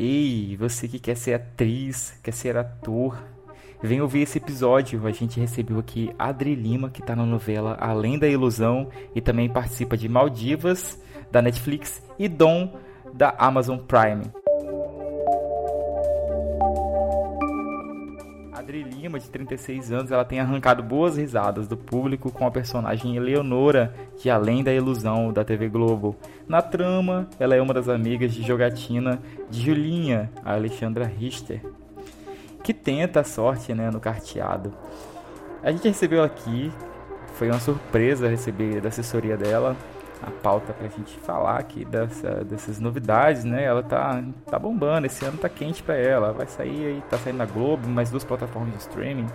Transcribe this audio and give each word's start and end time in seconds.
Ei, 0.00 0.56
você 0.56 0.86
que 0.86 1.00
quer 1.00 1.16
ser 1.16 1.34
atriz, 1.34 2.16
quer 2.22 2.30
ser 2.30 2.56
ator, 2.56 3.20
vem 3.82 4.00
ouvir 4.00 4.20
esse 4.20 4.38
episódio. 4.38 5.04
A 5.04 5.10
gente 5.10 5.40
recebeu 5.40 5.80
aqui 5.80 6.14
Adri 6.16 6.54
Lima, 6.54 6.88
que 6.88 7.00
está 7.00 7.16
na 7.16 7.26
novela 7.26 7.76
Além 7.80 8.16
da 8.16 8.28
Ilusão 8.28 8.90
e 9.12 9.20
também 9.20 9.48
participa 9.48 9.96
de 9.96 10.08
Maldivas, 10.08 11.02
da 11.32 11.42
Netflix, 11.42 12.00
e 12.16 12.28
Dom, 12.28 12.78
da 13.12 13.34
Amazon 13.40 13.76
Prime. 13.76 14.22
Adri 18.68 18.82
Lima, 18.82 19.18
de 19.18 19.30
36 19.30 19.90
anos, 19.92 20.12
ela 20.12 20.26
tem 20.26 20.40
arrancado 20.40 20.82
boas 20.82 21.16
risadas 21.16 21.66
do 21.66 21.74
público 21.74 22.30
com 22.30 22.46
a 22.46 22.50
personagem 22.50 23.16
Eleonora, 23.16 23.94
de 24.18 24.28
Além 24.28 24.62
da 24.62 24.70
Ilusão, 24.70 25.32
da 25.32 25.42
TV 25.42 25.70
Globo. 25.70 26.14
Na 26.46 26.60
trama, 26.60 27.26
ela 27.40 27.56
é 27.56 27.62
uma 27.62 27.72
das 27.72 27.88
amigas 27.88 28.34
de 28.34 28.42
jogatina 28.42 29.22
de 29.48 29.62
Julinha, 29.62 30.30
a 30.44 30.52
Alexandra 30.52 31.06
Richter, 31.06 31.62
que 32.62 32.74
tenta 32.74 33.20
a 33.20 33.24
sorte 33.24 33.72
né, 33.72 33.90
no 33.90 34.00
carteado. 34.00 34.70
A 35.62 35.72
gente 35.72 35.88
recebeu 35.88 36.22
aqui, 36.22 36.70
foi 37.36 37.48
uma 37.48 37.60
surpresa 37.60 38.28
receber 38.28 38.82
da 38.82 38.90
assessoria 38.90 39.38
dela 39.38 39.74
a 40.22 40.30
pauta 40.30 40.72
pra 40.72 40.88
gente 40.88 41.16
falar 41.20 41.58
aqui 41.58 41.84
dessa, 41.84 42.44
dessas 42.44 42.80
novidades, 42.80 43.44
né? 43.44 43.64
Ela 43.64 43.82
tá, 43.82 44.22
tá 44.46 44.58
bombando, 44.58 45.06
esse 45.06 45.24
ano 45.24 45.38
tá 45.38 45.48
quente 45.48 45.82
pra 45.82 45.96
ela. 45.96 46.32
Vai 46.32 46.46
sair 46.46 46.86
aí, 46.86 47.02
tá 47.08 47.16
saindo 47.18 47.38
na 47.38 47.46
Globo, 47.46 47.88
mais 47.88 48.10
duas 48.10 48.24
plataformas 48.24 48.72
de 48.72 48.80
streaming, 48.80 49.26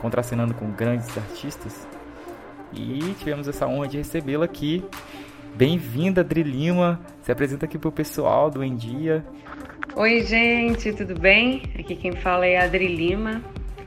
contracenando 0.00 0.54
com 0.54 0.70
grandes 0.70 1.16
artistas. 1.16 1.86
E 2.72 3.14
tivemos 3.18 3.48
essa 3.48 3.66
honra 3.66 3.88
de 3.88 3.98
recebê-la 3.98 4.44
aqui. 4.44 4.84
Bem-vinda, 5.56 6.20
Adri 6.20 6.42
Lima. 6.42 7.00
Se 7.22 7.32
apresenta 7.32 7.66
aqui 7.66 7.76
pro 7.76 7.90
pessoal 7.90 8.50
do 8.50 8.62
Em 8.62 8.76
Dia. 8.76 9.24
Oi, 9.96 10.22
gente, 10.22 10.92
tudo 10.92 11.18
bem? 11.18 11.62
Aqui 11.76 11.96
quem 11.96 12.12
fala 12.12 12.46
é 12.46 12.58
a 12.58 12.64
Adri 12.64 12.86
Lima. 12.86 13.42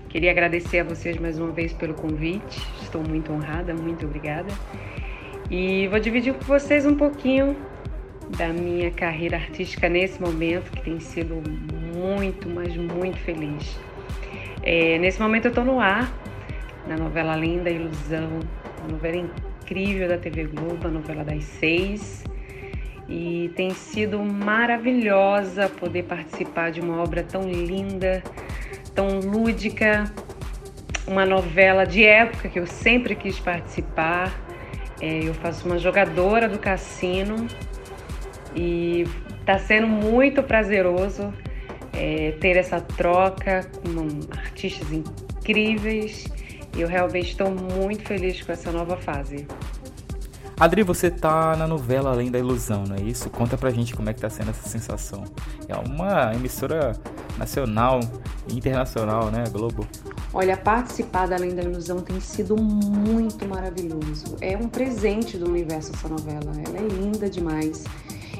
Queria 0.10 0.32
agradecer 0.32 0.80
a 0.80 0.84
vocês 0.84 1.18
mais 1.18 1.40
uma 1.40 1.52
vez 1.52 1.72
pelo 1.74 1.94
convite. 1.94 2.62
Estou 2.82 3.02
muito 3.02 3.32
honrada, 3.32 3.74
muito 3.74 4.06
obrigada. 4.06 4.54
E 5.50 5.88
vou 5.88 6.00
dividir 6.00 6.34
com 6.34 6.46
vocês 6.46 6.86
um 6.86 6.96
pouquinho 6.96 7.56
da 8.38 8.48
minha 8.48 8.90
carreira 8.92 9.38
artística 9.38 9.88
nesse 9.90 10.22
momento, 10.22 10.72
que 10.72 10.82
tem 10.82 11.00
sido 11.00 11.42
muito, 11.96 12.50
mas 12.50 12.76
muito 12.76 13.18
feliz. 13.20 13.80
É, 14.64 14.98
nesse 14.98 15.22
momento 15.22 15.46
eu 15.46 15.50
estou 15.50 15.64
no 15.64 15.80
ar, 15.80 16.12
na 16.88 16.98
novela 16.98 17.36
Linda 17.36 17.70
Ilusão, 17.70 18.40
uma 18.80 18.94
novela 18.94 19.18
incrível 19.18 20.08
da 20.08 20.18
TV 20.18 20.46
Globo, 20.46 20.88
a 20.88 20.92
novela 20.92 21.24
das 21.24 21.44
seis. 21.44 22.24
E 23.08 23.52
tem 23.56 23.72
sido 23.72 24.20
maravilhosa 24.20 25.68
poder 25.68 26.04
participar 26.04 26.72
de 26.72 26.80
uma 26.80 27.02
obra 27.02 27.22
tão 27.22 27.44
linda, 27.44 28.24
tão 28.96 29.20
lúdica, 29.20 30.06
uma 31.06 31.26
novela 31.26 31.86
de 31.86 32.04
época 32.04 32.48
que 32.48 32.58
eu 32.58 32.66
sempre 32.66 33.14
quis 33.14 33.38
participar 33.40 34.43
é, 35.02 35.28
eu 35.28 35.34
faço 35.34 35.66
uma 35.66 35.78
jogadora 35.78 36.48
do 36.48 36.60
cassino 36.60 37.48
e 38.56 39.06
está 39.40 39.58
sendo 39.60 39.88
muito 39.88 40.42
prazeroso 40.42 41.34
é, 41.92 42.32
ter 42.40 42.58
essa 42.58 42.80
troca 42.80 43.70
com 43.84 44.20
artistas 44.38 44.92
incríveis. 44.92 46.26
Eu 46.76 46.88
realmente 46.88 47.32
estou 47.32 47.52
muito 47.52 48.04
feliz 48.04 48.42
com 48.42 48.52
essa 48.52 48.72
nova 48.72 48.98
fase. 48.98 49.48
Adri, 50.60 50.84
você 50.84 51.10
tá 51.10 51.56
na 51.56 51.68
novela 51.68 52.12
Além 52.12 52.32
da 52.32 52.40
Ilusão, 52.40 52.84
não 52.88 52.96
é 52.96 53.02
isso? 53.02 53.30
Conta 53.30 53.58
pra 53.58 53.70
gente 53.70 53.96
como 53.96 54.10
é 54.10 54.14
que 54.14 54.22
tá 54.22 54.30
sendo 54.30 54.52
essa 54.52 54.68
sensação. 54.70 55.24
É 55.68 55.76
uma 55.76 56.34
emissora 56.34 56.94
nacional 57.38 58.00
internacional, 58.50 59.30
né, 59.32 59.44
Globo? 59.52 59.88
Olha, 60.34 60.58
participar 60.58 61.28
da 61.28 61.36
Além 61.36 61.54
da 61.54 61.62
Ilusão 61.62 62.02
tem 62.02 62.20
sido 62.20 62.56
muito 62.58 63.48
maravilhoso. 63.48 64.36
É 64.42 64.58
um 64.58 64.68
presente 64.68 65.38
do 65.38 65.48
universo 65.48 65.92
essa 65.94 66.08
novela. 66.08 66.52
Ela 66.66 66.80
é 66.80 66.88
linda 66.88 67.30
demais. 67.30 67.84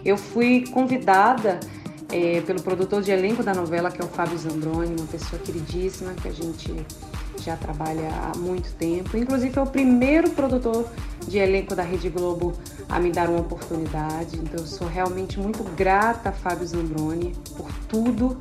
Eu 0.04 0.18
fui 0.18 0.66
convidada 0.72 1.60
é, 2.12 2.42
pelo 2.42 2.64
produtor 2.64 3.04
de 3.04 3.12
elenco 3.12 3.44
da 3.44 3.54
novela, 3.54 3.92
que 3.92 4.02
é 4.02 4.06
o 4.06 4.08
Fábio 4.08 4.38
Zambroni, 4.38 4.96
uma 4.98 5.08
pessoa 5.08 5.40
queridíssima 5.40 6.14
que 6.14 6.28
a 6.28 6.32
gente 6.32 6.74
já 7.44 7.56
trabalha 7.56 8.10
há 8.10 8.38
muito 8.38 8.74
tempo. 8.74 9.16
Inclusive, 9.16 9.54
foi 9.54 9.64
o 9.64 9.68
primeiro 9.68 10.32
produtor 10.32 10.88
de 11.28 11.38
elenco 11.38 11.76
da 11.76 11.84
Rede 11.84 12.10
Globo 12.10 12.54
a 12.90 13.00
me 13.00 13.12
dar 13.12 13.30
uma 13.30 13.40
oportunidade. 13.40 14.38
Então, 14.38 14.60
eu 14.60 14.68
sou 14.68 14.88
realmente 14.88 15.40
muito 15.40 15.64
grata 15.76 16.30
a 16.30 16.32
Fábio 16.32 16.66
Zambroni 16.66 17.36
por 17.56 17.72
tudo. 17.88 18.38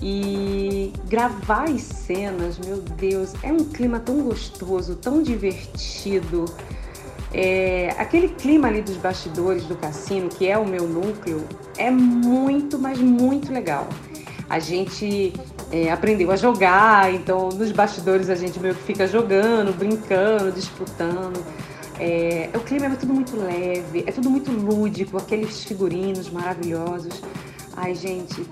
E 0.00 0.92
gravar 1.08 1.68
as 1.68 1.82
cenas, 1.82 2.58
meu 2.58 2.76
Deus, 2.76 3.32
é 3.42 3.52
um 3.52 3.64
clima 3.64 3.98
tão 3.98 4.20
gostoso, 4.22 4.94
tão 4.94 5.22
divertido. 5.22 6.44
É, 7.34 7.94
aquele 7.98 8.28
clima 8.28 8.68
ali 8.68 8.80
dos 8.80 8.96
bastidores 8.96 9.64
do 9.64 9.76
cassino, 9.76 10.28
que 10.28 10.46
é 10.46 10.56
o 10.56 10.66
meu 10.66 10.86
núcleo, 10.86 11.44
é 11.76 11.90
muito, 11.90 12.78
mas 12.78 12.98
muito 12.98 13.52
legal. 13.52 13.88
A 14.48 14.58
gente 14.58 15.34
é, 15.70 15.90
aprendeu 15.90 16.30
a 16.30 16.36
jogar, 16.36 17.12
então 17.12 17.50
nos 17.50 17.72
bastidores 17.72 18.30
a 18.30 18.34
gente 18.34 18.58
meio 18.58 18.74
que 18.74 18.82
fica 18.82 19.06
jogando, 19.06 19.76
brincando, 19.76 20.52
disputando. 20.52 21.44
É, 22.00 22.48
o 22.54 22.60
clima 22.60 22.86
é 22.86 22.90
tudo 22.90 23.12
muito 23.12 23.36
leve, 23.36 24.04
é 24.06 24.12
tudo 24.12 24.30
muito 24.30 24.50
lúdico, 24.52 25.18
aqueles 25.18 25.64
figurinos 25.64 26.30
maravilhosos. 26.30 27.20
Ai, 27.76 27.94
gente, 27.94 28.46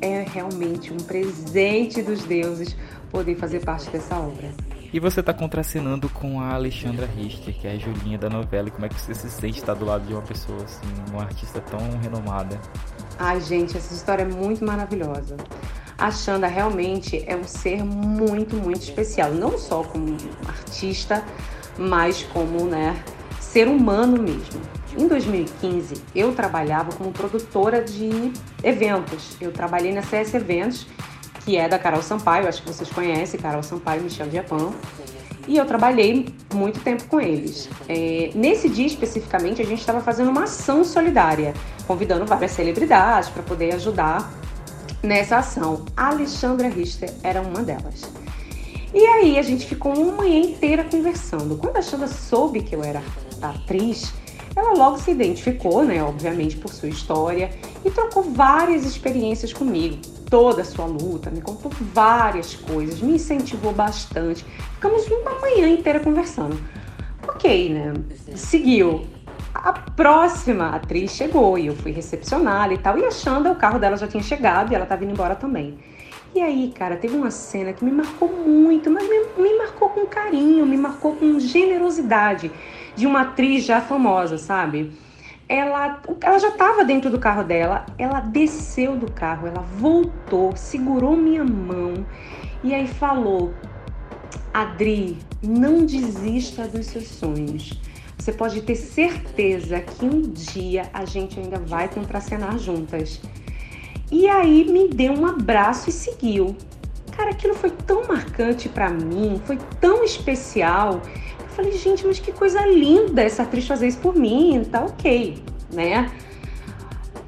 é 0.00 0.22
realmente 0.22 0.92
um 0.92 0.96
presente 0.96 2.02
dos 2.02 2.24
deuses 2.24 2.76
poder 3.10 3.36
fazer 3.36 3.64
parte 3.64 3.90
dessa 3.90 4.16
obra. 4.16 4.50
E 4.90 4.98
você 4.98 5.20
está 5.20 5.34
contracenando 5.34 6.08
com 6.08 6.40
a 6.40 6.54
Alexandra 6.54 7.06
Richter, 7.06 7.54
que 7.54 7.66
é 7.66 7.72
a 7.72 7.78
Julinha 7.78 8.16
da 8.16 8.30
novela. 8.30 8.68
E 8.68 8.70
como 8.70 8.86
é 8.86 8.88
que 8.88 8.98
você 8.98 9.14
se 9.14 9.28
sente 9.28 9.58
estar 9.58 9.74
do 9.74 9.84
lado 9.84 10.06
de 10.06 10.14
uma 10.14 10.22
pessoa 10.22 10.62
assim, 10.64 10.86
uma 11.10 11.22
artista 11.22 11.60
tão 11.60 11.78
renomada? 12.00 12.58
Ai, 13.18 13.38
gente, 13.40 13.76
essa 13.76 13.92
história 13.92 14.22
é 14.22 14.26
muito 14.26 14.64
maravilhosa. 14.64 15.36
A 15.98 16.10
Xanda 16.10 16.46
realmente 16.46 17.22
é 17.26 17.36
um 17.36 17.44
ser 17.44 17.84
muito, 17.84 18.56
muito 18.56 18.82
especial. 18.82 19.30
Não 19.32 19.58
só 19.58 19.82
como 19.82 20.16
artista, 20.46 21.22
mas 21.76 22.22
como, 22.32 22.64
né, 22.64 23.02
ser 23.40 23.68
humano 23.68 24.22
mesmo. 24.22 24.77
Em 24.96 25.06
2015, 25.06 26.02
eu 26.14 26.34
trabalhava 26.34 26.92
como 26.92 27.12
produtora 27.12 27.82
de 27.82 28.32
eventos. 28.62 29.36
Eu 29.40 29.52
trabalhei 29.52 29.92
na 29.92 30.02
CS 30.02 30.34
Eventos, 30.34 30.86
que 31.44 31.56
é 31.56 31.68
da 31.68 31.78
Carol 31.78 32.02
Sampaio, 32.02 32.48
acho 32.48 32.62
que 32.62 32.68
vocês 32.68 32.88
conhecem, 32.90 33.38
Carol 33.38 33.62
Sampaio 33.62 34.00
e 34.00 34.04
Michel 34.04 34.28
Diapan. 34.28 34.72
E 35.46 35.56
eu 35.56 35.64
trabalhei 35.64 36.34
muito 36.52 36.80
tempo 36.80 37.04
com 37.04 37.20
eles. 37.20 37.70
É, 37.88 38.30
nesse 38.34 38.68
dia 38.68 38.86
especificamente, 38.86 39.62
a 39.62 39.64
gente 39.64 39.80
estava 39.80 40.00
fazendo 40.00 40.30
uma 40.30 40.44
ação 40.44 40.84
solidária, 40.84 41.54
convidando 41.86 42.26
várias 42.26 42.50
celebridades 42.50 43.30
para 43.30 43.42
poder 43.42 43.74
ajudar 43.74 44.30
nessa 45.02 45.38
ação. 45.38 45.84
A 45.96 46.08
Alexandra 46.08 46.68
Richter 46.68 47.12
era 47.22 47.40
uma 47.40 47.62
delas. 47.62 48.02
E 48.92 49.06
aí 49.06 49.38
a 49.38 49.42
gente 49.42 49.66
ficou 49.66 49.92
uma 49.92 50.12
manhã 50.12 50.40
inteira 50.40 50.84
conversando. 50.84 51.56
Quando 51.56 51.76
a 51.76 51.78
Alexandra 51.78 52.08
soube 52.08 52.62
que 52.62 52.74
eu 52.74 52.82
era 52.82 53.02
atriz, 53.40 54.12
ela 54.54 54.72
logo 54.72 54.98
se 54.98 55.10
identificou, 55.10 55.84
né, 55.84 56.02
obviamente 56.02 56.56
por 56.56 56.72
sua 56.72 56.88
história, 56.88 57.50
e 57.84 57.90
trocou 57.90 58.22
várias 58.22 58.84
experiências 58.84 59.52
comigo. 59.52 59.98
Toda 60.28 60.62
a 60.62 60.64
sua 60.64 60.84
luta, 60.84 61.30
me 61.30 61.40
contou 61.40 61.70
várias 61.92 62.54
coisas, 62.54 63.00
me 63.00 63.14
incentivou 63.14 63.72
bastante. 63.72 64.44
Ficamos 64.74 65.06
uma 65.06 65.40
manhã 65.40 65.68
inteira 65.68 66.00
conversando. 66.00 66.58
Ok, 67.26 67.70
né? 67.70 67.94
Seguiu. 68.34 69.06
A 69.54 69.72
próxima 69.72 70.70
atriz 70.70 71.12
chegou 71.12 71.58
e 71.58 71.66
eu 71.66 71.74
fui 71.74 71.90
recepcioná-la 71.92 72.74
e 72.74 72.78
tal. 72.78 72.98
E 72.98 73.04
a 73.04 73.10
Xanda, 73.10 73.50
o 73.50 73.56
carro 73.56 73.78
dela 73.78 73.96
já 73.96 74.06
tinha 74.06 74.22
chegado 74.22 74.70
e 74.70 74.74
ela 74.74 74.84
estava 74.84 75.02
indo 75.04 75.12
embora 75.12 75.34
também. 75.34 75.78
E 76.34 76.40
aí, 76.40 76.72
cara, 76.76 76.96
teve 76.96 77.16
uma 77.16 77.30
cena 77.30 77.72
que 77.72 77.84
me 77.84 77.90
marcou 77.90 78.28
muito, 78.28 78.90
mas 78.90 79.08
me, 79.08 79.42
me 79.42 79.56
marcou 79.56 79.88
com 79.88 80.06
carinho, 80.06 80.66
me 80.66 80.76
marcou 80.76 81.16
com 81.16 81.40
generosidade 81.40 82.50
de 82.98 83.06
uma 83.06 83.20
atriz 83.20 83.64
já 83.64 83.80
famosa, 83.80 84.36
sabe? 84.36 84.90
Ela, 85.48 86.02
ela 86.20 86.38
já 86.40 86.48
estava 86.48 86.84
dentro 86.84 87.08
do 87.08 87.18
carro 87.18 87.44
dela, 87.44 87.86
ela 87.96 88.18
desceu 88.18 88.96
do 88.96 89.10
carro, 89.10 89.46
ela 89.46 89.62
voltou, 89.62 90.54
segurou 90.56 91.16
minha 91.16 91.44
mão 91.44 92.04
e 92.62 92.74
aí 92.74 92.88
falou: 92.88 93.54
Adri, 94.52 95.16
não 95.40 95.86
desista 95.86 96.66
dos 96.66 96.86
seus 96.86 97.06
sonhos. 97.06 97.80
Você 98.18 98.32
pode 98.32 98.62
ter 98.62 98.74
certeza 98.74 99.80
que 99.80 100.04
um 100.04 100.20
dia 100.20 100.90
a 100.92 101.04
gente 101.04 101.38
ainda 101.38 101.58
vai 101.60 101.88
contracenar 101.88 102.58
juntas. 102.58 103.20
E 104.10 104.28
aí 104.28 104.64
me 104.64 104.88
deu 104.88 105.12
um 105.12 105.24
abraço 105.24 105.88
e 105.88 105.92
seguiu. 105.92 106.56
Cara, 107.16 107.30
aquilo 107.30 107.54
foi 107.54 107.70
tão 107.70 108.08
marcante 108.08 108.68
para 108.68 108.90
mim, 108.90 109.40
foi 109.44 109.56
tão 109.80 110.02
especial 110.02 111.00
falei, 111.58 111.72
gente, 111.76 112.06
mas 112.06 112.20
que 112.20 112.30
coisa 112.30 112.64
linda 112.66 113.20
essa 113.20 113.42
atriz 113.42 113.66
fazer 113.66 113.88
isso 113.88 113.98
por 113.98 114.14
mim, 114.14 114.64
tá 114.70 114.84
ok, 114.84 115.42
né? 115.72 116.08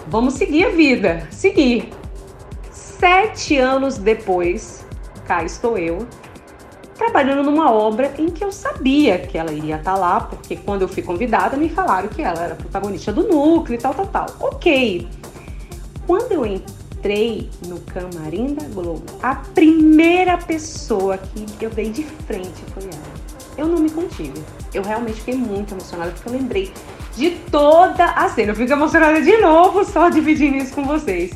Vamos 0.06 0.34
seguir 0.34 0.66
a 0.66 0.70
vida, 0.70 1.26
seguir. 1.32 1.88
sete 2.70 3.56
anos 3.56 3.98
depois, 3.98 4.86
cá 5.26 5.42
estou 5.42 5.76
eu, 5.76 6.06
trabalhando 6.94 7.42
numa 7.42 7.72
obra 7.72 8.14
em 8.18 8.28
que 8.28 8.44
eu 8.44 8.52
sabia 8.52 9.18
que 9.18 9.36
ela 9.36 9.52
iria 9.52 9.76
estar 9.76 9.96
lá, 9.96 10.20
porque 10.20 10.54
quando 10.54 10.82
eu 10.82 10.88
fui 10.88 11.02
convidada 11.02 11.56
me 11.56 11.68
falaram 11.68 12.08
que 12.08 12.22
ela 12.22 12.40
era 12.40 12.54
protagonista 12.54 13.12
do 13.12 13.26
núcleo 13.26 13.74
e 13.74 13.78
tal, 13.78 13.94
tal, 13.94 14.06
tal. 14.06 14.26
Ok. 14.38 15.08
Quando 16.06 16.32
eu 16.32 16.46
entrei 16.46 17.50
no 17.66 17.80
camarim 17.80 18.54
da 18.54 18.64
Globo, 18.68 19.02
a 19.22 19.34
primeira 19.34 20.38
pessoa 20.38 21.18
que 21.18 21.64
eu 21.64 21.70
dei 21.70 21.90
de 21.90 22.04
frente 22.04 22.62
foi 22.72 22.84
ela. 22.84 23.39
Eu 23.56 23.66
não 23.66 23.78
me 23.78 23.90
contive. 23.90 24.42
Eu 24.72 24.82
realmente 24.82 25.18
fiquei 25.20 25.34
muito 25.34 25.74
emocionada 25.74 26.12
porque 26.12 26.28
eu 26.28 26.32
lembrei 26.32 26.72
de 27.16 27.30
toda 27.50 28.04
a 28.04 28.28
cena. 28.28 28.52
Eu 28.52 28.56
fico 28.56 28.72
emocionada 28.72 29.20
de 29.20 29.36
novo 29.38 29.84
só 29.84 30.08
dividindo 30.08 30.56
isso 30.56 30.74
com 30.74 30.84
vocês. 30.84 31.32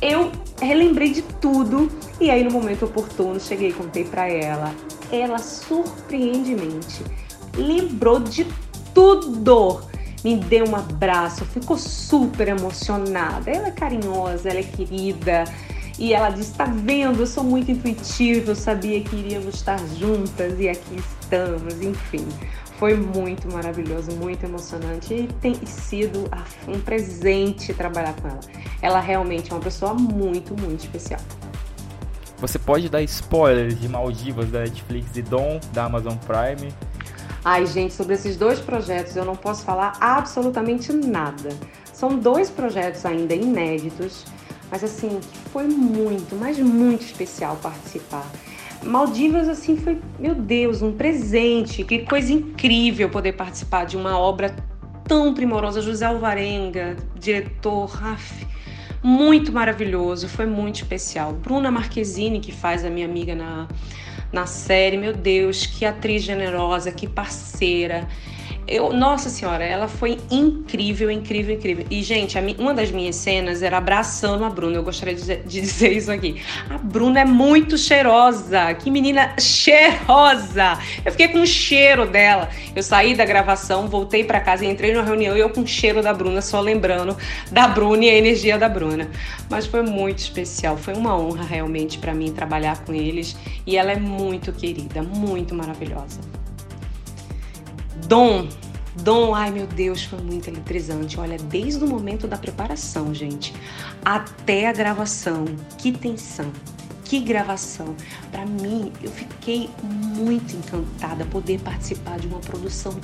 Eu 0.00 0.30
relembrei 0.60 1.12
de 1.12 1.22
tudo 1.22 1.90
e 2.20 2.30
aí 2.30 2.44
no 2.44 2.50
momento 2.50 2.84
oportuno 2.84 3.40
cheguei 3.40 3.70
e 3.70 3.72
contei 3.72 4.04
para 4.04 4.28
ela 4.28 4.72
ela 5.10 5.38
surpreendentemente 5.38 7.04
lembrou 7.56 8.20
de 8.20 8.46
tudo. 8.94 9.80
Me 10.24 10.36
deu 10.36 10.68
um 10.68 10.74
abraço, 10.74 11.44
ficou 11.44 11.78
super 11.78 12.48
emocionada. 12.48 13.50
Ela 13.50 13.68
é 13.68 13.70
carinhosa, 13.70 14.48
ela 14.48 14.58
é 14.58 14.62
querida. 14.62 15.44
E 15.98 16.12
ela 16.12 16.30
disse: 16.30 16.54
Tá 16.54 16.64
vendo, 16.64 17.20
eu 17.20 17.26
sou 17.26 17.42
muito 17.42 17.70
intuitiva, 17.70 18.50
eu 18.50 18.56
sabia 18.56 19.00
que 19.02 19.16
iríamos 19.16 19.54
estar 19.54 19.78
juntas 19.96 20.58
e 20.58 20.68
aqui 20.68 20.96
estamos. 20.96 21.80
Enfim, 21.80 22.26
foi 22.78 22.94
muito 22.94 23.50
maravilhoso, 23.50 24.12
muito 24.12 24.44
emocionante 24.44 25.14
e 25.14 25.26
tem 25.40 25.54
sido 25.64 26.28
um 26.68 26.78
presente 26.80 27.72
trabalhar 27.72 28.14
com 28.14 28.28
ela. 28.28 28.40
Ela 28.82 29.00
realmente 29.00 29.50
é 29.50 29.54
uma 29.54 29.62
pessoa 29.62 29.94
muito, 29.94 30.54
muito 30.60 30.80
especial. 30.80 31.20
Você 32.38 32.58
pode 32.58 32.90
dar 32.90 33.02
spoilers 33.02 33.80
de 33.80 33.88
Maldivas 33.88 34.50
da 34.50 34.60
Netflix 34.60 35.16
e 35.16 35.22
Dom 35.22 35.58
da 35.72 35.84
Amazon 35.84 36.16
Prime? 36.18 36.70
Ai, 37.42 37.64
gente, 37.64 37.94
sobre 37.94 38.14
esses 38.14 38.36
dois 38.36 38.60
projetos 38.60 39.16
eu 39.16 39.24
não 39.24 39.36
posso 39.36 39.64
falar 39.64 39.96
absolutamente 40.00 40.92
nada. 40.92 41.48
São 41.94 42.18
dois 42.18 42.50
projetos 42.50 43.06
ainda 43.06 43.34
inéditos, 43.34 44.26
mas 44.70 44.84
assim, 44.84 45.18
foi 45.56 45.68
muito, 45.68 46.36
mas 46.36 46.58
muito 46.58 47.00
especial 47.00 47.56
participar. 47.56 48.30
Maldivas, 48.82 49.48
assim, 49.48 49.74
foi, 49.74 49.98
meu 50.18 50.34
Deus, 50.34 50.82
um 50.82 50.92
presente. 50.92 51.82
Que 51.82 52.00
coisa 52.00 52.30
incrível 52.30 53.08
poder 53.08 53.32
participar 53.32 53.86
de 53.86 53.96
uma 53.96 54.18
obra 54.18 54.54
tão 55.08 55.32
primorosa. 55.32 55.80
José 55.80 56.04
Alvarenga, 56.04 56.94
diretor, 57.18 57.90
af, 58.04 58.46
muito 59.02 59.50
maravilhoso, 59.50 60.28
foi 60.28 60.44
muito 60.44 60.74
especial. 60.74 61.32
Bruna 61.32 61.70
Marquezine, 61.70 62.38
que 62.38 62.52
faz 62.52 62.84
a 62.84 62.90
minha 62.90 63.06
amiga 63.06 63.34
na, 63.34 63.66
na 64.30 64.44
série, 64.44 64.98
meu 64.98 65.14
Deus, 65.14 65.64
que 65.64 65.86
atriz 65.86 66.22
generosa, 66.22 66.92
que 66.92 67.08
parceira. 67.08 68.06
Eu, 68.68 68.92
nossa 68.92 69.30
senhora, 69.30 69.64
ela 69.64 69.86
foi 69.86 70.18
incrível, 70.30 71.08
incrível, 71.10 71.54
incrível. 71.54 71.86
E, 71.88 72.02
gente, 72.02 72.36
uma 72.58 72.74
das 72.74 72.90
minhas 72.90 73.14
cenas 73.14 73.62
era 73.62 73.78
abraçando 73.78 74.44
a 74.44 74.50
Bruna. 74.50 74.76
Eu 74.76 74.82
gostaria 74.82 75.14
de 75.14 75.36
de 75.36 75.60
dizer, 75.60 75.92
isso 75.92 76.10
aqui. 76.10 76.40
A 76.68 76.78
Bruna 76.78 77.20
é 77.20 77.24
muito 77.24 77.78
cheirosa. 77.78 78.74
Que 78.74 78.90
menina 78.90 79.34
cheirosa! 79.38 80.78
Eu 81.04 81.12
fiquei 81.12 81.28
com 81.28 81.40
o 81.40 81.46
cheiro 81.46 82.06
dela. 82.06 82.48
Eu 82.74 82.82
saí 82.82 83.14
da 83.14 83.24
gravação, 83.24 83.88
voltei 83.88 84.24
para 84.24 84.40
casa 84.40 84.64
e 84.64 84.68
entrei 84.68 84.92
na 84.92 85.02
reunião 85.02 85.36
e 85.36 85.40
eu 85.40 85.50
com 85.50 85.62
o 85.62 85.66
cheiro 85.66 86.02
da 86.02 86.12
Bruna, 86.12 86.42
só 86.42 86.60
lembrando 86.60 87.16
da 87.50 87.68
Bruna 87.68 88.04
e 88.04 88.10
a 88.10 88.14
energia 88.14 88.58
da 88.58 88.68
Bruna. 88.68 89.08
Mas 89.48 89.66
foi 89.66 89.82
muito 89.82 90.18
especial. 90.18 90.76
Foi 90.76 90.94
uma 90.94 91.18
honra 91.18 91.44
realmente 91.44 91.98
para 91.98 92.14
mim 92.14 92.32
trabalhar 92.32 92.84
com 92.84 92.92
eles. 92.92 93.36
E 93.66 93.76
ela 93.76 93.92
é 93.92 93.96
muito 93.96 94.52
querida, 94.52 95.02
muito 95.02 95.54
maravilhosa. 95.54 96.45
Dom. 98.06 98.48
Dom, 99.02 99.34
ai 99.34 99.50
meu 99.50 99.66
Deus, 99.66 100.04
foi 100.04 100.20
muito 100.20 100.48
eletrizante. 100.48 101.20
Olha, 101.20 101.36
desde 101.36 101.84
o 101.84 101.88
momento 101.88 102.26
da 102.26 102.36
preparação, 102.36 103.12
gente, 103.12 103.52
até 104.04 104.68
a 104.68 104.72
gravação. 104.72 105.44
Que 105.76 105.92
tensão, 105.92 106.50
que 107.04 107.20
gravação. 107.20 107.94
Para 108.30 108.46
mim, 108.46 108.92
eu 109.02 109.10
fiquei 109.10 109.68
muito 109.82 110.56
encantada 110.56 111.24
poder 111.26 111.60
participar 111.60 112.18
de 112.18 112.26
uma 112.26 112.38
produção 112.38 112.98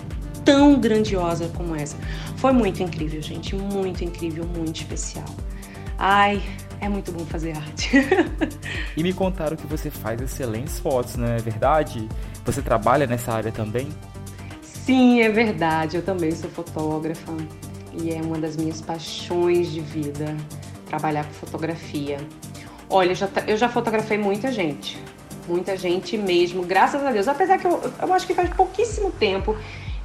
tão 0.44 0.81
grandiosa 0.81 1.48
como 1.48 1.75
essa. 1.75 1.96
Foi 2.37 2.52
muito 2.52 2.82
incrível, 2.82 3.20
gente, 3.20 3.55
muito 3.55 4.02
incrível, 4.02 4.46
muito 4.46 4.76
especial. 4.76 5.26
Ai, 5.98 6.43
é 6.81 6.88
muito 6.88 7.12
bom 7.12 7.25
fazer 7.26 7.56
arte. 7.56 7.90
e 8.96 9.02
me 9.02 9.12
contaram 9.12 9.56
que 9.56 9.66
você 9.66 9.90
faz 9.90 10.20
excelentes 10.20 10.78
fotos, 10.78 11.16
não 11.16 11.26
é 11.26 11.37
verdade? 11.37 12.08
Você 12.44 12.62
trabalha 12.62 13.06
nessa 13.06 13.32
área 13.32 13.52
também? 13.52 13.88
Sim, 14.84 15.23
é 15.23 15.29
verdade. 15.29 15.96
Eu 15.96 16.02
também 16.02 16.32
sou 16.32 16.50
fotógrafa 16.50 17.32
e 17.93 18.12
é 18.12 18.20
uma 18.20 18.38
das 18.38 18.56
minhas 18.56 18.81
paixões 18.81 19.70
de 19.70 19.81
vida 19.81 20.37
trabalhar 20.87 21.25
com 21.25 21.32
fotografia. 21.32 22.19
Olha, 22.90 23.11
eu 23.11 23.14
já, 23.14 23.29
eu 23.46 23.56
já 23.56 23.69
fotografei 23.69 24.19
muita 24.19 24.50
gente, 24.50 24.99
muita 25.49 25.76
gente 25.76 26.19
mesmo, 26.19 26.64
graças 26.64 27.02
a 27.05 27.12
Deus. 27.12 27.29
Apesar 27.29 27.58
que 27.58 27.67
eu, 27.67 27.81
eu 28.00 28.12
acho 28.12 28.26
que 28.26 28.34
faz 28.34 28.50
pouquíssimo 28.50 29.11
tempo 29.12 29.56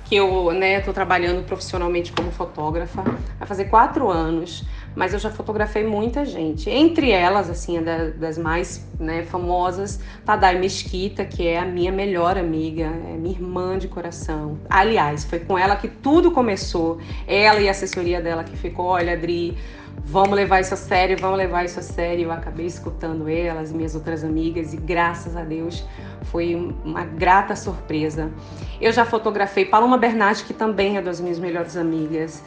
que 0.07 0.15
eu 0.15 0.51
né, 0.53 0.79
trabalhando 0.79 1.45
profissionalmente 1.45 2.11
como 2.11 2.31
fotógrafa, 2.31 3.03
vai 3.03 3.47
fazer 3.47 3.65
quatro 3.65 4.09
anos 4.09 4.65
mas 4.97 5.13
eu 5.13 5.19
já 5.19 5.29
fotografei 5.29 5.83
muita 5.83 6.25
gente. 6.25 6.71
Entre 6.71 7.11
elas, 7.11 7.51
assim, 7.51 7.79
das 8.17 8.35
mais 8.35 8.83
né, 8.99 9.21
famosas, 9.21 9.99
Tadai 10.25 10.57
Mesquita, 10.57 11.23
que 11.23 11.47
é 11.47 11.59
a 11.59 11.65
minha 11.65 11.91
melhor 11.91 12.35
amiga, 12.35 12.85
é 12.85 13.15
minha 13.15 13.35
irmã 13.35 13.77
de 13.77 13.87
coração. 13.87 14.57
Aliás, 14.67 15.23
foi 15.23 15.39
com 15.39 15.55
ela 15.55 15.75
que 15.75 15.87
tudo 15.87 16.31
começou. 16.31 16.99
Ela 17.27 17.59
e 17.59 17.67
a 17.67 17.71
assessoria 17.71 18.19
dela 18.19 18.43
que 18.43 18.57
ficou, 18.57 18.87
olha, 18.87 19.13
Adri, 19.13 19.55
vamos 20.05 20.35
levar 20.35 20.61
isso 20.61 20.73
a 20.73 20.77
sério, 20.77 21.17
vamos 21.19 21.37
levar 21.37 21.65
isso 21.65 21.79
a 21.79 21.83
sério. 21.83 22.25
Eu 22.25 22.31
acabei 22.31 22.65
escutando 22.65 23.27
elas, 23.27 23.71
minhas 23.71 23.95
outras 23.95 24.23
amigas, 24.23 24.73
e 24.73 24.77
graças 24.77 25.35
a 25.35 25.43
Deus 25.43 25.85
foi 26.31 26.55
uma 26.83 27.03
grata 27.03 27.55
surpresa. 27.55 28.31
Eu 28.79 28.91
já 28.91 29.05
fotografei 29.05 29.65
Paloma 29.65 29.97
Bernardi, 29.97 30.43
que 30.43 30.53
também 30.53 30.97
é 30.97 31.01
das 31.01 31.19
minhas 31.19 31.39
melhores 31.39 31.75
amigas. 31.75 32.43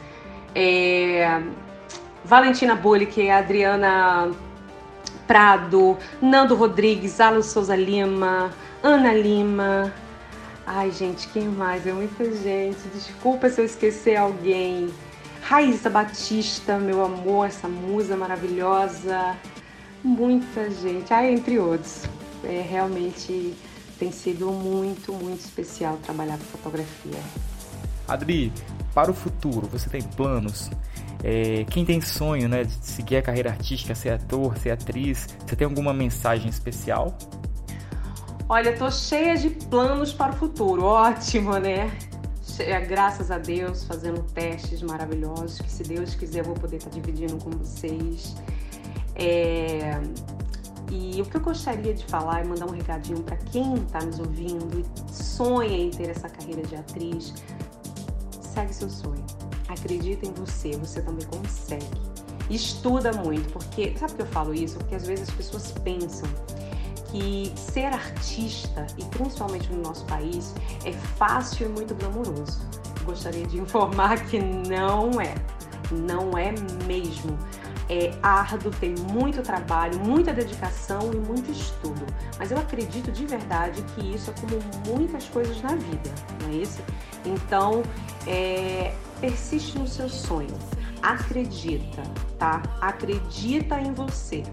É, 0.55 1.41
Valentina 2.23 2.75
Bullick, 2.75 3.29
Adriana 3.29 4.31
Prado, 5.27 5.97
Nando 6.21 6.55
Rodrigues, 6.55 7.19
Alan 7.19 7.41
Souza 7.41 7.75
Lima, 7.75 8.51
Ana 8.83 9.13
Lima. 9.13 9.93
Ai, 10.65 10.91
gente, 10.91 11.27
quem 11.29 11.47
mais? 11.47 11.85
É 11.87 11.91
muita 11.91 12.25
gente. 12.25 12.79
Desculpa 12.93 13.49
se 13.49 13.59
eu 13.59 13.65
esquecer 13.65 14.15
alguém. 14.15 14.89
Raíssa 15.41 15.89
Batista, 15.89 16.77
meu 16.77 17.03
amor, 17.03 17.47
essa 17.47 17.67
musa 17.67 18.15
maravilhosa. 18.15 19.35
Muita 20.03 20.69
gente. 20.69 21.13
Ai, 21.13 21.33
entre 21.33 21.59
outros. 21.59 22.03
É, 22.43 22.65
realmente 22.67 23.55
tem 23.99 24.11
sido 24.11 24.51
muito, 24.51 25.13
muito 25.13 25.41
especial 25.41 25.97
trabalhar 25.97 26.37
com 26.37 26.45
fotografia. 26.45 27.19
Adri, 28.07 28.51
para 28.93 29.11
o 29.11 29.13
futuro, 29.13 29.67
você 29.67 29.89
tem 29.89 30.01
planos? 30.01 30.71
É, 31.23 31.65
quem 31.69 31.85
tem 31.85 32.01
sonho 32.01 32.49
né, 32.49 32.63
de 32.63 32.73
seguir 32.81 33.17
a 33.17 33.21
carreira 33.21 33.51
artística, 33.51 33.93
ser 33.93 34.09
ator, 34.09 34.57
ser 34.57 34.71
atriz, 34.71 35.27
você 35.45 35.55
tem 35.55 35.65
alguma 35.65 35.93
mensagem 35.93 36.49
especial? 36.49 37.15
Olha, 38.49 38.75
tô 38.75 38.89
cheia 38.89 39.37
de 39.37 39.49
planos 39.49 40.11
para 40.11 40.33
o 40.33 40.35
futuro. 40.35 40.83
Ótimo, 40.83 41.57
né? 41.57 41.91
Graças 42.87 43.31
a 43.31 43.37
Deus, 43.37 43.83
fazendo 43.83 44.21
testes 44.33 44.81
maravilhosos, 44.81 45.59
que 45.59 45.71
se 45.71 45.83
Deus 45.83 46.15
quiser 46.15 46.39
eu 46.39 46.45
vou 46.45 46.55
poder 46.55 46.77
estar 46.77 46.89
dividindo 46.89 47.37
com 47.37 47.51
vocês. 47.51 48.35
É... 49.15 50.01
E 50.91 51.21
o 51.21 51.25
que 51.25 51.37
eu 51.37 51.41
gostaria 51.41 51.93
de 51.93 52.05
falar 52.05 52.43
e 52.43 52.47
mandar 52.47 52.65
um 52.65 52.71
recadinho 52.71 53.23
para 53.23 53.37
quem 53.37 53.75
está 53.75 54.03
nos 54.03 54.19
ouvindo 54.19 54.79
e 54.79 55.13
sonha 55.13 55.77
em 55.77 55.89
ter 55.89 56.09
essa 56.09 56.27
carreira 56.27 56.63
de 56.63 56.75
atriz, 56.75 57.33
segue 58.41 58.73
seu 58.73 58.89
sonho 58.89 59.23
Acredita 59.71 60.25
em 60.25 60.33
você, 60.33 60.75
você 60.75 61.01
também 61.01 61.25
consegue. 61.27 61.85
Estuda 62.49 63.13
muito, 63.13 63.53
porque 63.53 63.97
sabe 63.97 64.15
que 64.15 64.21
eu 64.21 64.25
falo 64.25 64.53
isso? 64.53 64.77
Porque 64.77 64.95
às 64.95 65.07
vezes 65.07 65.29
as 65.29 65.35
pessoas 65.35 65.71
pensam 65.71 66.27
que 67.11 67.51
ser 67.55 67.85
artista, 67.85 68.87
e 68.97 69.03
principalmente 69.05 69.71
no 69.71 69.81
nosso 69.81 70.05
país, 70.05 70.55
é 70.85 70.93
fácil 70.93 71.67
e 71.67 71.69
muito 71.69 71.93
glamouroso. 71.95 72.61
Gostaria 73.03 73.45
de 73.45 73.59
informar 73.61 74.25
que 74.25 74.39
não 74.39 75.19
é. 75.19 75.35
Não 75.91 76.37
é 76.37 76.53
mesmo. 76.87 77.37
É 77.89 78.13
árduo, 78.23 78.71
tem 78.71 78.95
muito 79.11 79.41
trabalho, 79.41 79.99
muita 79.99 80.31
dedicação 80.31 81.11
e 81.13 81.17
muito 81.17 81.51
estudo. 81.51 82.05
Mas 82.39 82.49
eu 82.49 82.57
acredito 82.57 83.11
de 83.11 83.25
verdade 83.25 83.83
que 83.93 84.15
isso 84.15 84.31
é 84.31 84.33
como 84.39 84.57
muitas 84.87 85.25
coisas 85.25 85.61
na 85.61 85.75
vida, 85.75 86.09
não 86.41 86.49
é 86.49 86.53
isso? 86.53 86.81
Então, 87.25 87.83
é, 88.25 88.93
persiste 89.19 89.77
no 89.77 89.87
seu 89.87 90.07
sonho. 90.07 90.57
Acredita, 91.01 92.03
tá? 92.39 92.61
Acredita 92.79 93.77
em 93.77 93.91
você. 93.91 94.43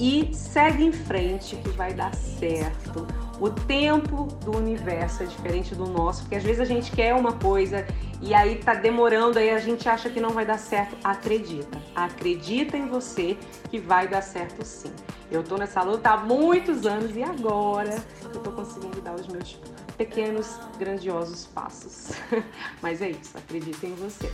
E 0.00 0.30
segue 0.32 0.82
em 0.82 0.92
frente 0.92 1.56
que 1.56 1.68
vai 1.68 1.92
dar 1.92 2.14
certo. 2.14 3.06
O 3.38 3.50
tempo 3.50 4.24
do 4.44 4.56
universo 4.56 5.22
é 5.22 5.26
diferente 5.26 5.74
do 5.74 5.86
nosso, 5.86 6.22
porque 6.22 6.36
às 6.36 6.42
vezes 6.42 6.60
a 6.60 6.64
gente 6.64 6.90
quer 6.90 7.14
uma 7.14 7.32
coisa 7.32 7.86
e 8.22 8.32
aí 8.34 8.56
tá 8.56 8.74
demorando, 8.74 9.38
aí 9.38 9.50
a 9.50 9.58
gente 9.58 9.88
acha 9.88 10.08
que 10.08 10.18
não 10.18 10.30
vai 10.30 10.46
dar 10.46 10.58
certo. 10.58 10.96
Acredita, 11.04 11.78
acredita 11.94 12.78
em 12.78 12.86
você 12.88 13.36
que 13.70 13.78
vai 13.78 14.08
dar 14.08 14.22
certo 14.22 14.64
sim. 14.64 14.90
Eu 15.30 15.42
tô 15.42 15.56
nessa 15.56 15.82
luta 15.82 16.10
há 16.10 16.16
muitos 16.16 16.86
anos 16.86 17.14
e 17.14 17.22
agora 17.22 18.02
eu 18.22 18.40
tô 18.40 18.50
conseguindo 18.52 19.00
dar 19.02 19.14
os 19.14 19.28
meus 19.28 19.58
pequenos, 19.98 20.58
grandiosos 20.78 21.46
passos. 21.46 22.12
Mas 22.80 23.02
é 23.02 23.10
isso, 23.10 23.36
acredita 23.36 23.86
em 23.86 23.94
você. 23.96 24.30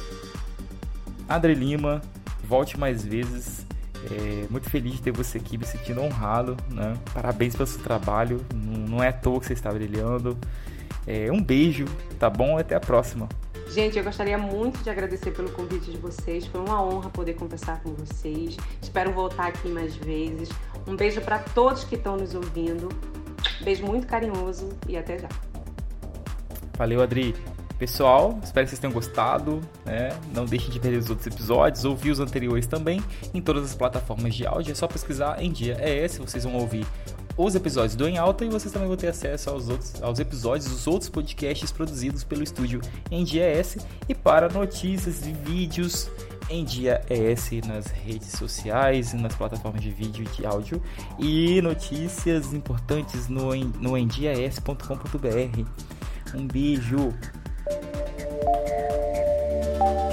Adri 1.28 1.54
Lima, 1.54 2.00
volte 2.44 2.78
mais 2.78 3.04
vezes. 3.04 3.66
É, 4.10 4.46
muito 4.50 4.70
feliz 4.70 4.94
de 4.94 5.02
ter 5.02 5.10
você 5.10 5.38
aqui, 5.38 5.58
me 5.58 5.64
sentindo 5.64 6.00
honrado. 6.00 6.56
Né? 6.70 6.94
Parabéns 7.12 7.54
pelo 7.54 7.66
seu 7.66 7.82
trabalho. 7.82 8.44
Não, 8.54 8.96
não 8.96 9.02
é 9.02 9.08
à 9.08 9.12
toa 9.12 9.40
que 9.40 9.46
você 9.46 9.52
está 9.52 9.70
brilhando. 9.72 10.36
É, 11.06 11.30
um 11.30 11.42
beijo, 11.42 11.84
tá 12.18 12.28
bom? 12.28 12.58
Até 12.58 12.74
a 12.74 12.80
próxima. 12.80 13.28
Gente, 13.68 13.98
eu 13.98 14.04
gostaria 14.04 14.38
muito 14.38 14.82
de 14.82 14.88
agradecer 14.88 15.32
pelo 15.32 15.50
convite 15.50 15.90
de 15.90 15.98
vocês. 15.98 16.46
Foi 16.46 16.60
uma 16.60 16.82
honra 16.82 17.10
poder 17.10 17.34
conversar 17.34 17.80
com 17.82 17.92
vocês. 17.94 18.56
Espero 18.80 19.12
voltar 19.12 19.48
aqui 19.48 19.68
mais 19.68 19.94
vezes. 19.96 20.48
Um 20.86 20.94
beijo 20.94 21.20
para 21.20 21.38
todos 21.38 21.84
que 21.84 21.96
estão 21.96 22.16
nos 22.16 22.34
ouvindo. 22.34 22.88
Beijo 23.62 23.84
muito 23.84 24.06
carinhoso 24.06 24.68
e 24.88 24.96
até 24.96 25.18
já. 25.18 25.28
Valeu, 26.76 27.02
Adri. 27.02 27.34
Pessoal, 27.78 28.38
espero 28.42 28.64
que 28.64 28.70
vocês 28.70 28.80
tenham 28.80 28.92
gostado. 28.92 29.60
Né? 29.84 30.18
Não 30.34 30.46
deixem 30.46 30.70
de 30.70 30.78
ver 30.78 30.96
os 30.96 31.10
outros 31.10 31.26
episódios, 31.26 31.84
ouvir 31.84 32.10
os 32.10 32.20
anteriores 32.20 32.66
também 32.66 33.02
em 33.34 33.40
todas 33.40 33.64
as 33.64 33.74
plataformas 33.74 34.34
de 34.34 34.46
áudio. 34.46 34.72
É 34.72 34.74
só 34.74 34.86
pesquisar 34.86 35.42
em 35.42 35.52
dia 35.52 35.76
é 35.78 36.04
esse, 36.04 36.18
vocês 36.18 36.44
vão 36.44 36.54
ouvir 36.54 36.86
os 37.36 37.54
episódios 37.54 37.94
do 37.94 38.08
Em 38.08 38.16
Alta 38.16 38.44
e 38.46 38.48
vocês 38.48 38.72
também 38.72 38.88
vão 38.88 38.96
ter 38.96 39.08
acesso 39.08 39.50
aos, 39.50 39.68
outros, 39.68 40.02
aos 40.02 40.18
episódios 40.18 40.70
dos 40.70 40.86
outros 40.86 41.10
podcasts 41.10 41.70
produzidos 41.70 42.24
pelo 42.24 42.42
estúdio 42.42 42.80
em 43.10 43.24
Dia 43.24 43.44
S 43.44 43.78
e 44.08 44.14
para 44.14 44.48
notícias 44.48 45.26
e 45.26 45.32
vídeos 45.32 46.10
em 46.48 46.64
Dia 46.64 47.02
ES 47.10 47.66
nas 47.66 47.86
redes 47.88 48.30
sociais 48.32 49.12
nas 49.12 49.34
plataformas 49.34 49.82
de 49.82 49.90
vídeo 49.90 50.24
e 50.24 50.36
de 50.36 50.46
áudio 50.46 50.80
e 51.18 51.60
notícias 51.60 52.54
importantes 52.54 53.28
no, 53.28 53.54
no 53.54 53.98
endiaes.com.br. 53.98 55.64
Um 56.34 56.46
beijo! 56.46 57.12
thank 59.78 59.98
you 60.00 60.05